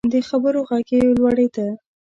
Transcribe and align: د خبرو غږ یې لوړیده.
د 0.13 0.15
خبرو 0.29 0.61
غږ 0.69 0.87
یې 0.95 1.01
لوړیده. 1.17 1.67